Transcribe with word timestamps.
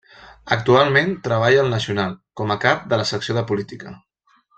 Actualment 0.53 1.11
treballa 1.27 1.59
al 1.65 1.69
Nacional 1.73 2.15
com 2.41 2.53
a 2.55 2.57
cap 2.67 2.81
de 2.95 2.99
la 3.03 3.07
secció 3.11 3.37
de 3.39 3.45
política. 3.53 3.93